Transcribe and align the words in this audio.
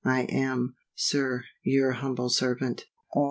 I 0.03 0.23
am, 0.23 0.73
Sir, 0.95 1.43
Your 1.63 1.91
humble 1.91 2.29
servant, 2.29 2.85
O. 3.15 3.19